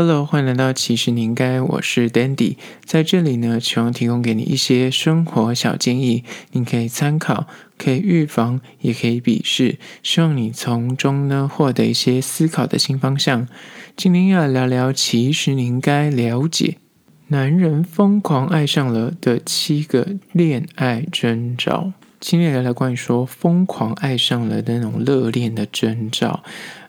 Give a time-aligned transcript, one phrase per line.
[0.00, 2.54] Hello，欢迎来到其实你应该，我是 Dandy，
[2.84, 6.22] 在这里呢，希望提供给你一些生活小建议，
[6.52, 13.48] 你可以参考，可以预防，也可以鄙视，希望你从中呢获得一些思考的新方向。
[13.96, 16.76] 今天要聊聊，其实你应该了解，
[17.26, 21.92] 男人疯狂爱上了的七个恋爱征兆。
[22.20, 26.44] 今天聊聊关于说疯狂爱上了的那种热恋的征兆。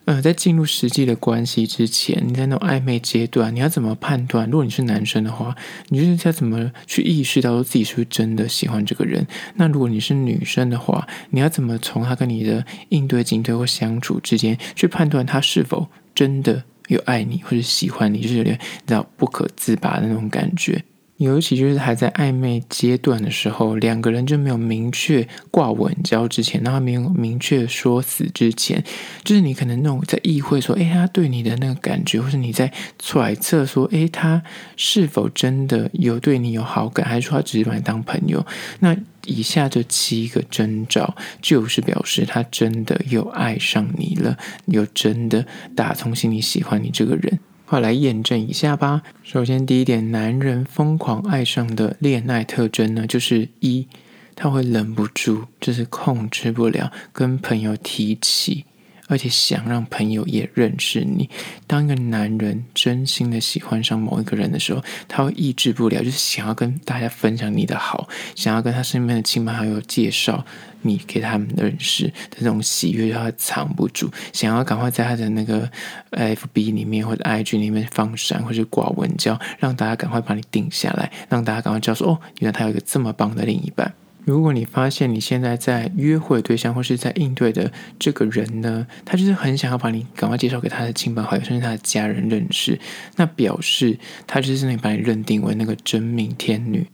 [0.05, 4.49] 呃，在进入实际的关系之前，你在那种暧昧阶段，你要怎么判断？
[4.49, 5.55] 如果你是男生的话，
[5.89, 9.27] 你就是要怎么去意识到自己是不是真的喜欢这个人？
[9.55, 18.22] 那如果你是女生的话，你要怎么从他跟你的应对进退或相处之间去判断他是否真的有爱你或者喜欢你？
[18.22, 20.84] 就是有点你知道不可自拔的那种感觉。
[21.20, 28.82] 尤其就是还在暧昧阶段的时候，两个人就没有明确挂稳交之前，然后没有明确说死之前，
[29.26, 34.42] 就是你可能那种在意会说，诶，他对你的那个感觉，或是你在揣测说，诶，他
[34.78, 38.45] 是否真的有对你有好感，还是说他只是把你当朋友？
[38.80, 38.95] 那
[39.26, 45.45] 以下这七个征兆，就是表示他真的有爱上你了，有真的
[45.76, 47.39] 打从心里喜欢你这个人。
[47.70, 49.03] 快来验证一下吧。
[49.22, 53.88] 首先，第一点，男人疯狂爱上的恋爱特征呢，就是一，
[54.36, 58.66] 他会忍不住，就是控制不了，跟朋友提起。
[59.09, 61.29] 而且想让朋友也认识你。
[61.67, 70.45] 当一个男人真心的喜欢上某一个人的时候，他会抑制不了，就是想要跟大家分享你的好，想要跟他身边的亲朋好友介绍
[70.83, 75.69] 你给他们认识的这种喜悦，他藏不住，想要赶快在他的那个
[76.11, 83.91] FB 里面或者 IG 里面放闪或者挂文胶，让大家赶快把你定下来，让大家赶快知道说哦，原来他有一个这么棒的另一半。
[84.25, 92.80] 如果你发现你现在在约会对象或是在应对的这个人呢，他就是很想要把你赶快介绍给他的亲朋好友，甚至他的家人认识，
[93.16, 96.86] 那表示他就是那把你认定为那个真命天女。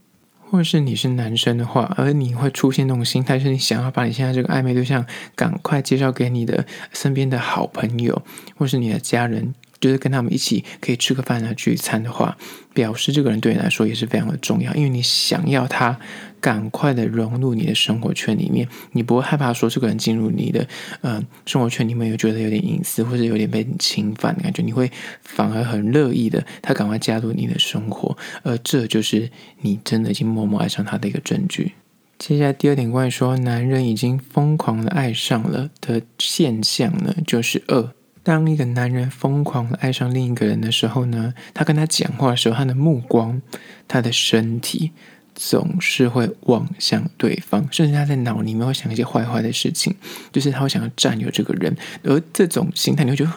[0.51, 5.05] 或者是你是男生的话，而你会出现那种心态，是你想要把你现在这个暧昧对象
[5.35, 8.21] 赶快介绍给你的身边的好朋友，
[8.55, 9.53] 或是你的家人。
[9.77, 12.35] 就是跟他们一起可以吃个饭啊，聚餐的话，
[12.73, 15.99] 表示这个人对你来说也是非常的重要，因为你想要他
[16.45, 20.67] 赶快的融入你的生活圈里面，你不会害怕说这个人进入你的
[21.01, 24.91] 嗯、生活圈里面，又觉得有点隐私或者有点被侵犯的感觉，你会
[25.23, 31.71] 反而很乐意的他赶快加入你的生活，而这就是你真的已经默默爱上他的一个证据。
[32.19, 37.89] 接下来第二点关于说男人已经疯狂的爱上了的现象呢，就是二。
[38.21, 43.39] 当一个男人疯狂的爱上另一个人的时候呢，他跟他讲话的时候，他的目光、
[43.87, 44.91] 他的身体
[45.35, 49.93] 总是会望向对方，甚至他在脑里面会想一些坏坏的事情，
[50.31, 51.75] 就是他会想要占有这个人。
[52.03, 53.31] 而这种心态，你会觉得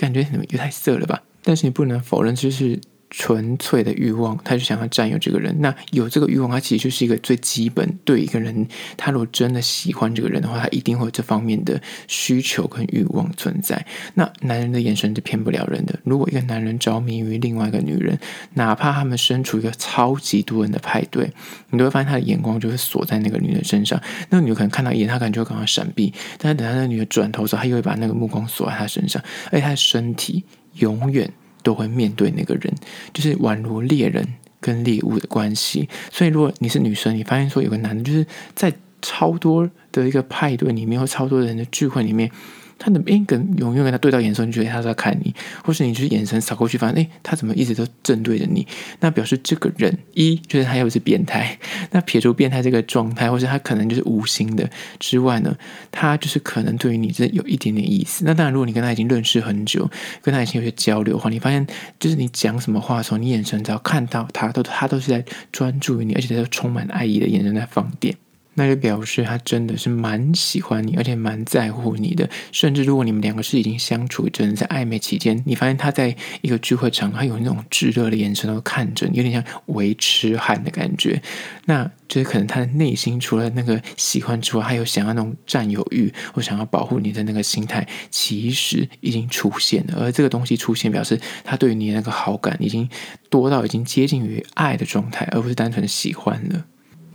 [0.00, 1.22] 感觉也太色了吧？
[1.42, 2.80] 但是你不能否认，就是。
[3.18, 5.58] 纯粹的欲望，他就想要占有这个人。
[5.62, 7.98] 那有这个欲望，他其实就是一个最基本。
[8.04, 8.68] 对一个人，
[8.98, 13.86] 他如果真的喜欢这个人的话，他一定会有这方面的需求跟欲望存在。
[14.14, 15.98] 那男人的眼神是骗不了人的。
[16.04, 18.18] 如果一个男人着迷于另外一个女人，
[18.52, 21.32] 哪怕他们身处一个超级多人的派对，
[21.70, 23.98] 你都会发现他的眼光就会锁在那个女人身上。
[24.28, 26.12] 那个女的可能看到一眼，他感觉会赶快闪避。
[26.36, 30.44] 但是等他那个女的转头的时候，他又会把那个目光锁在他身上，而且他的身体
[30.74, 31.32] 永远。
[31.66, 32.72] 都会面对那个人，
[33.12, 34.24] 就是宛如猎人
[34.60, 35.88] 跟猎物的关系。
[36.12, 38.72] 所以，如果你是女生，你发现说有个男的，就是在
[39.02, 42.30] 超多的一个派对里面，或超多人的聚会里面。
[42.78, 48.66] 他的诶，跟永远跟他对到眼神，你觉得他在看你，或是你就是眼神扫过去，发现诶，他怎么一直都正对着你？
[49.00, 51.58] 那表示这个人一就是他又是变态。
[51.90, 55.56] 那撇除变态这个状态，或是他可能就是无心的之外呢，
[55.90, 58.24] 他就是可能对于你这有一点点意思。
[58.24, 59.88] 那当然，如果你跟他已经认识很久，
[60.22, 61.66] 跟他已经有些交流的话，你发现
[61.98, 68.14] 就是你讲什么话的时候，你眼神只要看到他，都他都是在专注于你，而且他都充满爱意的眼神在放电。
[68.58, 72.28] 那就表示他真的是蛮喜欢你，而且蛮在乎你的。
[72.50, 81.22] 甚至如果你们两个是已经相处，真的在暧昧期间，你发现他在一个聚会场，他有那种炙热的眼神都看着你，有点像维持汉的感觉。
[81.66, 89.98] 那就是可能他的内心除了那个喜欢之外，还有想要那种占有欲或想要保护你的那个心态，其实已经出现了。
[90.00, 92.88] 而这个东西出现，表示他对于你那个好感已经
[93.28, 96.64] 多到已经接近于爱的状态，而不是单纯的喜欢了。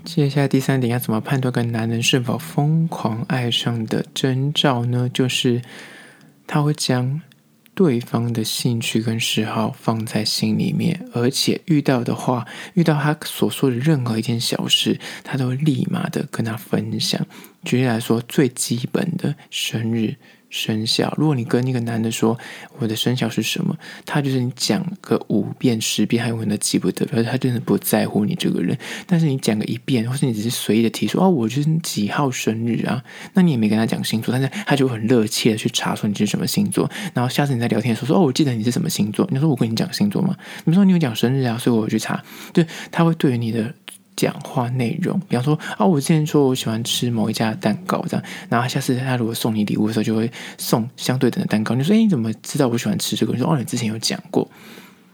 [0.04, 5.08] 接下来第三点，要怎么判断跟男人是否疯狂爱上的征兆呢？
[5.08, 5.62] 就是
[6.48, 7.22] 他会将
[7.74, 17.26] 对方的兴趣跟嗜好放在心里面，而且遇到的话，遇到他所说的任何一件小事，他都会立马的跟他分享。
[17.64, 20.16] 举例来说，最基本的生日
[20.52, 21.12] 生肖。
[21.18, 22.38] 如果你跟一个男的说
[22.78, 23.76] 我的生肖是什么，
[24.06, 28.78] 他就是你讲个五遍十遍，他永远都记不得，表示他真的不在乎你这个人。
[29.08, 33.04] 但是你讲个一遍，或是你只是随意的提出哦，我就是几号生日啊，
[33.34, 36.88] 那你也没跟他讲星座，但是他就很热切的去查说你是什么星座。
[37.14, 40.36] 然后下次你在聊天的时候说哦，我记得你是什么星座，你说我跟你讲星座吗？
[40.66, 42.22] 你说你有讲生日啊，所以我去查。
[42.52, 43.74] 对，他会对于你的。
[44.16, 51.74] 讲话内容，比方说啊，我之前说我喜欢吃某一家的蛋糕，这样，然后下次他如果送你礼物的时候，就会送相对等的蛋糕。
[51.76, 53.34] 你说，哎，你怎么知道我喜欢吃这个？
[53.34, 54.48] 你说，哦，你之前有讲过。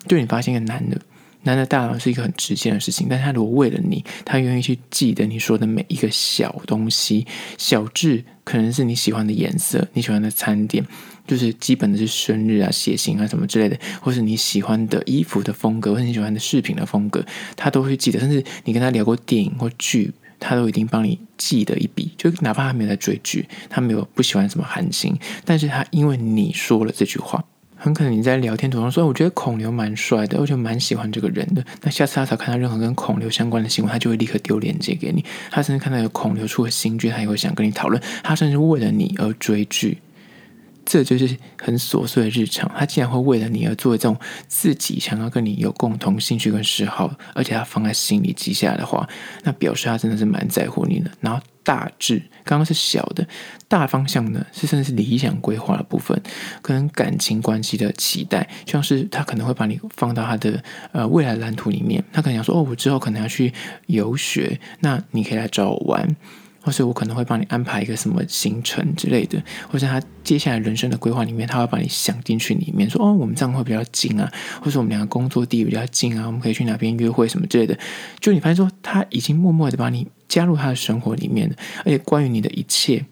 [0.08, 0.98] 就你发现一个男的，
[1.44, 7.28] 男的大脑是一个很直线的事情，但他如果为了你，他愿意去记得你说的每一个小东西，
[7.58, 10.82] 小智可能是你喜欢的颜色，你喜欢的餐点。
[11.28, 17.22] 就是基本的是生日啊、血型啊什么之类的，或是你喜欢的衣服的风格，或是你喜欢的饰品的风格，
[17.58, 18.18] 他都会记得。
[18.18, 22.10] 甚至你跟他聊过电影或剧，他都一定帮你记得一笔。
[22.16, 27.44] 就哪怕他没有在追剧，他没有不喜欢什么韩星，但是他因为你说了这句话，
[27.78, 35.24] 很可能你在聊天途中说：“我觉得孔刘蛮帅的，我就蛮喜欢这个人的。”那下次他才看到任何跟孔刘相关的新闻，他就会立刻丢链接给你。
[35.52, 38.02] 他甚至看到有孔刘出了新剧，他也会想跟你讨论。
[38.24, 40.00] 他甚至为了你而追剧。
[40.90, 44.18] 这就是很琐碎的日常，他竟然会为了你而做这种
[44.48, 49.06] 自己想要跟你有共同兴趣跟嗜好，而且他放在心里记下来的话，
[49.44, 51.12] 那表示他真的是蛮在乎你的。
[51.20, 53.28] 然后大致刚刚是小的，
[53.68, 56.18] 大方向呢是甚至是理想规划的部分，
[56.62, 60.64] 可能感情关系的期待，像是他可能会把你放到他的
[60.94, 63.54] 呃未来蓝图里面，他可能想说哦，我之后可能要去
[63.88, 66.16] 游学，那你可以来找我玩。
[66.68, 69.42] 或是我可能会帮你安排一个什么行程之类的，
[69.72, 74.30] 或者他接下来人生的规划里面，他会把你想进去里面，说哦，我们这样会比较近啊，
[74.62, 77.80] 或者我们两个工作地比较近啊，我们可以去哪边约会什么之类的。
[78.20, 81.56] 就你发现说，他已经默默的把你加入他的生活里面了，
[81.86, 83.06] 而且关于你的一切，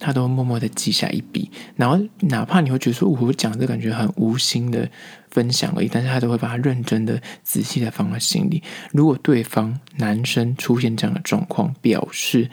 [0.00, 1.50] 他都默默的记下一笔。
[1.76, 4.90] 然后哪怕你会觉得说，我讲这感觉很无心的
[5.30, 8.62] 分享而已，但是他都会把它认真的、仔细的放在心里。
[8.92, 12.48] 如果对方男生出现这样的状况，表示。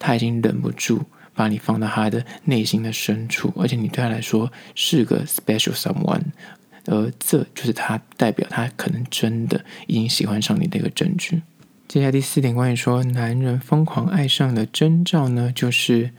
[0.00, 1.04] 他已经忍不住
[1.34, 6.22] 把你放到他的内心的深处，而且你对他来说是个 special someone，
[6.86, 11.42] 而这就是他代表他可能真的已经喜欢上你的一个证据。
[11.86, 16.10] 接下来第四点，关于说男人疯狂爱上的征兆呢，就是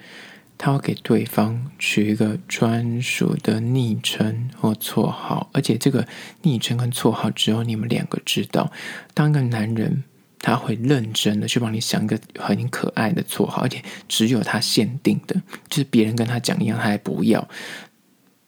[0.57, 6.07] 他会给对方取一个专属的昵称或绰号，而且这个
[6.43, 8.71] 昵称跟绰号只有你们两个知道。
[9.13, 10.03] 当一个男人。
[10.41, 15.39] 他会认真的去帮你想一个很可爱的绰号，而且只有他限定的，
[15.69, 17.47] 就是别人跟他讲一样，他还不要。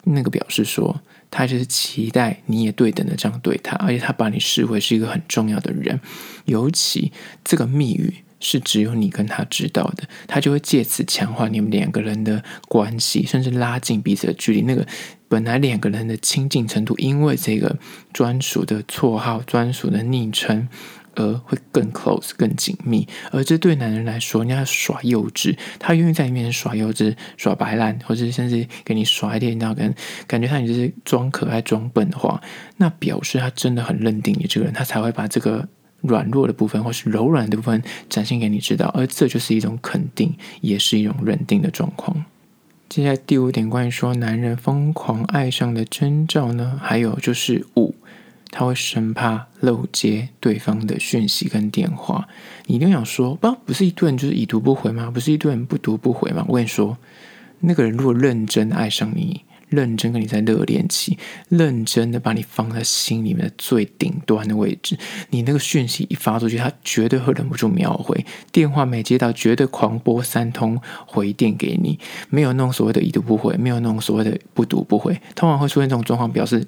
[0.05, 1.01] 那个表示说，
[1.31, 6.01] 他就是期待你也对等的这样对他，而且他把你视为是一个很重要的人。
[6.45, 7.13] 尤其
[7.43, 14.63] 这个密语是只有你跟他知道的，他就会借此强化你们两个人的关系，甚至拉近彼此的距离。
[14.63, 14.85] 那个
[15.29, 17.77] 本来两个人的亲近程度，因为这个
[18.11, 20.67] 专属的绰号、专属的昵称。
[21.15, 29.93] 而会更 close 更紧密，而这对男人来说，你要耍幼稚，他愿意在你面前耍幼稚、耍白烂，或者甚至给你耍一点，然后跟
[30.27, 32.41] 感觉他你就是装可爱、装笨的话，
[32.77, 35.67] 那表示他真的很认定你这个人，他才会把这个
[36.01, 42.25] 软弱的部分或是柔软的部分展现给你知道，而这就是一种肯定，也是一种认定的状况。
[42.89, 47.95] 接下来第五点，关于说男人疯狂爱上的征兆呢，还有就是五。
[48.55, 52.27] 他会生怕漏接对方的讯息跟电话，
[52.67, 55.09] 你一定想说，不，不是一顿就是已读不回吗？
[55.09, 56.45] 不是一顿不读不回吗？
[56.47, 56.95] 我跟你说，
[57.61, 61.17] 那个人如果认真爱上你，认真跟你在热恋期，
[61.49, 64.99] 认真的把你放在心里面的最顶端的位置，
[65.31, 71.97] 你那个讯息一发出去，他绝对会忍不住秒回；电话没接到，绝对狂拨三通回电给你。
[72.29, 76.63] 没有那种所谓的已读不回，没有那种所谓的不读不回，通常会出现这种状况，表示。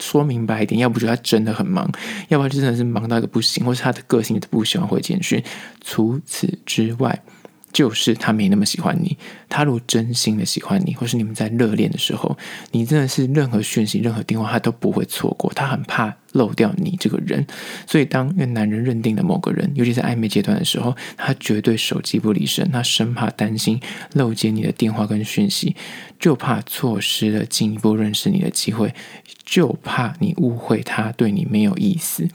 [0.00, 1.90] 说明白一点，要不就他真的很忙，
[2.28, 5.42] 要不然就真的是忙到一个不行，或是他的个性不喜欢回简讯。
[5.82, 7.22] 除此之外，
[7.72, 9.16] 就是他没那么喜欢你。
[9.48, 12.36] 他如果真心的喜欢你，或是你们在热恋的时候，
[12.72, 15.50] 你真的是任何讯息、任何电话，他都不会错过。
[15.54, 17.46] 他很怕漏掉你这个人，
[17.86, 23.80] 所以当一个男人认定了某个人，尤其在暧昧阶段的时候，他绝对手机不离身，他生怕担心
[24.12, 25.74] 漏接你的电话跟讯息，
[26.18, 28.94] 就怕错失了进一步认识你的机会，
[29.44, 32.28] 就怕你误会他对你没有意思。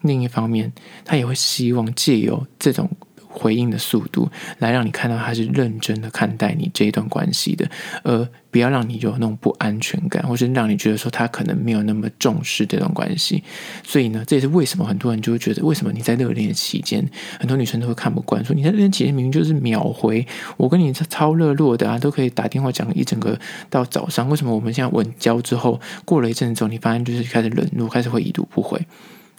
[0.00, 0.72] 另一方面，
[1.04, 2.90] 他也会希望借由这种。
[3.34, 7.68] 回应的速度，来让你看到他是认真的看待你这一段关系的，
[8.04, 13.42] 而不要让你有那种不安全感，或是让你觉得说他可能没有那么重视这段关系。
[13.82, 17.04] 所以呢，这也是为什么很多人就会觉得，为什么你在热恋期间，
[17.40, 20.24] 很多女生都会看不惯，说你在热恋期间明明就是秒回，
[20.56, 23.38] 我跟你超热络的啊，都可以打电话讲一整个
[23.68, 28.80] 到早上，为什么我们现在稳交之后，过了一阵子之后，你发现就是开始冷落，开始会已读不回？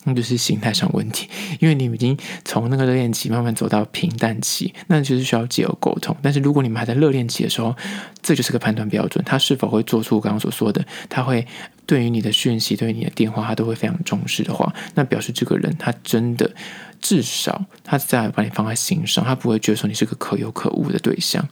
[0.05, 1.27] 那就是心态上问题，
[1.59, 6.15] 因为你们已经从那个热恋期慢慢走到平淡期，那就是需要借由沟通。
[6.21, 7.75] 但是如果你们还在热恋期的时候，
[8.21, 11.45] 这就是个判断标准，他是否会做出我刚刚所说的，他会
[11.85, 16.49] 对于你的讯息、对于你的电话，他都会非常重视的话，那表示这个人他真的
[17.01, 21.47] 至少他在把你放在心上，他不会觉得说你是个可有可无的对象。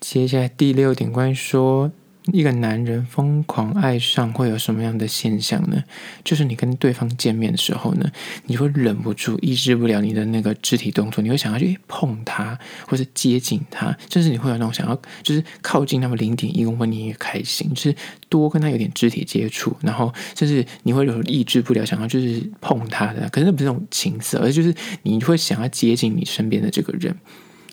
[0.00, 1.90] 接下来第六点，关于说。
[2.32, 5.82] 一个男人疯狂爱上会有什么样的现象呢？
[6.24, 8.10] 就是你跟对方见面的时候呢，
[8.46, 17.96] 你会忍不住抑制不了你的那个肢体动作，你会想要去碰他，或是接近他，甚至你会有那种想要就是靠近那么零点一公分，你也开心，就是
[18.28, 27.16] 多跟他有点肢体接触，然后甚至你会有抑制不了想要就是碰他的，可是那不是那种情色，而就是你会想要接近你身边的这个人。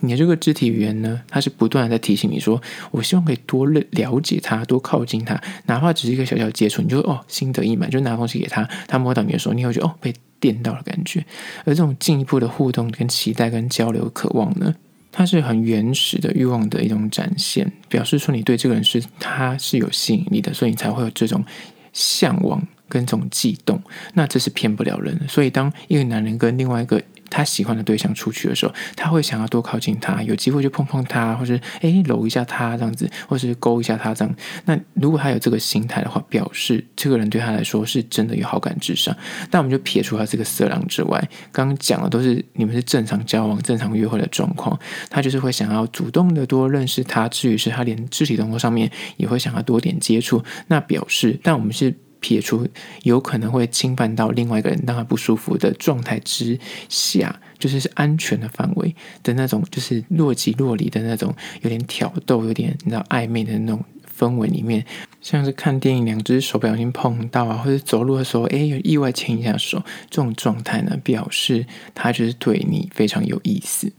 [0.04, 11.26] 你的这个肢体语言呢，它是不断的在提醒你说，我希望可以多了了解他，多靠近他，哪怕只是一个小小接触，你就哦心得意满，就拿东西给他，他摸到你的时候，你会觉得哦被电到的感觉。
[11.64, 14.76] 而这种进一步的互动、跟期待、跟交流、渴望呢，
[15.10, 21.46] 它是很原始的欲望的一种展现，表示说你对这个人是他是有吸引力的，所以你才会有这种
[21.94, 23.82] 向往跟这种悸动。
[24.16, 25.28] 那这是骗不了人的。
[25.30, 27.02] 所以当一个男人跟另外一个
[27.34, 34.36] 他喜欢的对象出去的时候，他会想要多靠近他，有机会就碰碰他，或是诶搂一下他这样子，或是勾一下他这样。
[34.66, 39.16] 那如果他有这个心态的话，表示这个人对他来说是真的有好感至上。
[39.50, 44.80] 但我们就撇除他这个色狼之外，刚刚讲的都是你们是正常交往、正常约会的状况。
[45.10, 50.44] 他就是会想要主动的多认识他，至于是他连肢体动作上面也会想要多点接触。
[50.68, 51.96] 那表示，但我们是。
[52.24, 52.66] 撇除
[53.02, 63.84] 有可能会侵犯到另外一个人让他不舒服的状态之下，就是是安全的范围的那种，就是若即若离的那种，有点挑逗、有点你知道暧昧的那种
[64.18, 64.86] 氛围里面，
[65.20, 73.92] 像是看电影，两只手不小心碰到啊，或者走路的时候，哎，有意外牵一下手，这种状态呢，表示他就是对你非常有意思。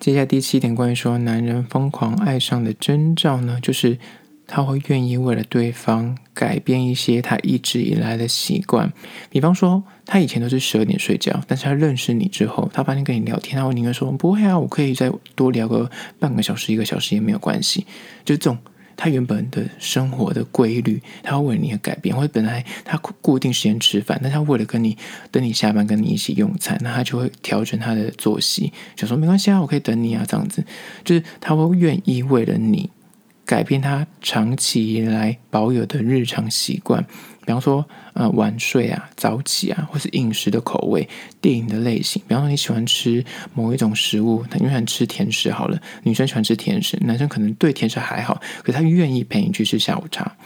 [0.00, 3.98] 接下来第七点，关于说男人疯狂爱上的征兆呢，就是。
[4.50, 8.90] 他会愿意为了对方改变一些他一直以来的习惯，
[9.28, 17.86] 比方说，他以前都是十二点睡觉，但是他认识你之后，他发现跟你聊天，他会宁愿说不会啊，我可以再多聊个半个小时、一个小时也没有关系。
[18.24, 18.56] 就这种
[18.96, 24.96] 他原本的生活的规律，他会为了你而改变，或者本来他固定时间吃饭，但他为了跟你
[25.30, 30.64] 等你下班跟你一起用餐，那他就会调整他的作息，就说没关系啊，我可以等你啊，这样子，
[31.04, 32.88] 就是他会愿意为了你。
[33.48, 37.02] 改变他长期以来保有的日常习惯，
[37.46, 41.08] 比方说，呃，晚睡啊、早起啊，或是饮食的口味、
[41.40, 42.20] 电影的类型。
[42.28, 43.24] 比方说，你喜欢吃
[43.54, 45.80] 某一种食物，他永远吃甜食好了。
[46.02, 50.36] 女生喜欢吃甜食，男生可能对甜食还好，可他愿意陪你去吃下午茶。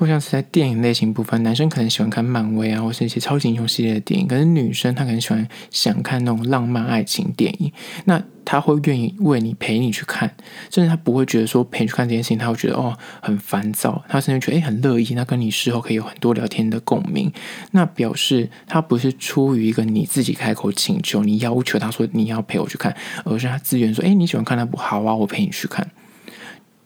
[0.00, 7.70] 或像是在电影类型部分，男生可能喜欢看漫威啊，或是一些超级英雄系列的电影，可是女生她可能喜欢想看那种浪漫爱情电影，
[8.06, 10.34] 那她会愿意为你陪你去看，
[10.70, 17.30] 甚至她不会觉得说陪你去看这件事情，她会觉得哦很烦躁，她甚至觉得诶很乐意，那跟你事后可以有很多聊天的共鸣，
[17.72, 25.86] 那表示他不是出于一个你自己开口请求，你要求他说你要陪我去看，而是他自愿说诶你喜欢看那部好啊，我陪你去看。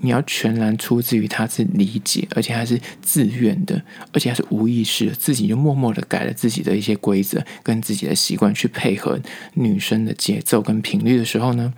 [0.05, 3.83] 你要全然出自于他是理解，而且他是自愿的，
[4.13, 9.19] 而且他是无意识的，自己就默默的改了自己的一些规则跟自己的习惯，去配合
[9.55, 11.73] 女生的节奏跟频率的时候呢，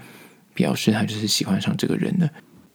[0.55, 2.29] 表示他就是喜欢上这个人的。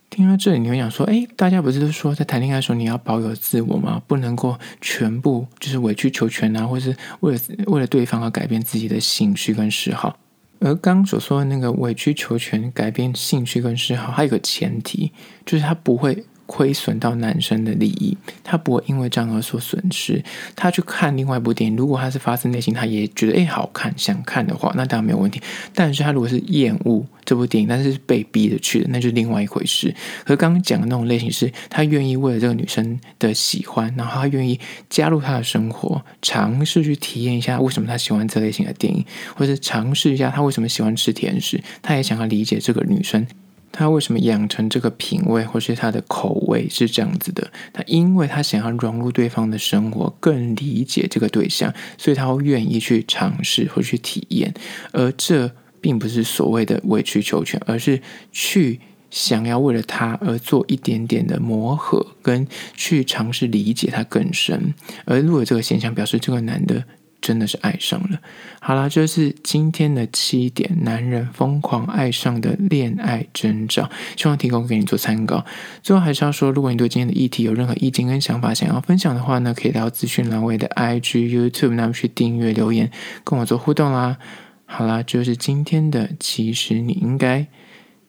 [0.09, 4.01] 听到这里，你会想说：诶，大家不是都说在谈恋爱的时候你要保有自我吗？
[4.07, 10.17] 不能够全部就是委曲求全啊，或是为了为了对方而改变自己的兴趣跟嗜好。
[10.61, 15.11] 而刚所说的那个委曲求全、改变兴趣跟嗜好，还有个前提，
[15.45, 16.23] 就是他不会。
[16.51, 20.21] 亏损到男生的利益，他不会因为这样而所损失。
[20.53, 25.41] 他去看另外一部电影，如果他是发自内心，他也觉得诶好看，想看的话，那当然没有问题。
[25.73, 29.95] 但是他如果是厌恶这部电影，但是被逼着去的，那就是另外一回事。
[30.25, 39.05] 和刚刚讲的那种类型是，他愿意为了这个女生的喜欢，然后他愿意加入她的生活，尝试去体验一下为什么他喜欢这类型的电影，
[39.37, 43.25] 或者尝试一下他为什么喜欢吃甜食，他也想要理解这个女生。
[43.71, 47.49] 他为什么养成这个品味，或是他的口味是这样子的？
[47.71, 54.53] 他因为他想要融入对方的生活，更理解这个对象，所以他会愿意去尝试或去体验。
[54.91, 58.01] 而这并不是所谓的委曲求全，而是
[58.31, 64.73] 去想要为了他而做一点点的磨合，跟去尝试理解他更深。
[65.05, 66.83] 而如果这个现象表示这个男的。
[67.21, 68.19] 真的是爱上了。
[68.59, 75.45] 好啦，这是今天的七点男人疯狂爱上的恋爱征兆，希望提供给你做参考。
[75.83, 82.91] 最后还是要说，如果你对今天的议题有任何意见跟想法想要分享的话呢，可以到资讯栏位的 IG、YouTube 那边去订阅留言，
[83.23, 84.17] 跟我做互动啦。
[84.65, 87.47] 好啦，这是今天的，其实你应该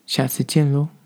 [0.06, 1.01] 下次见喽。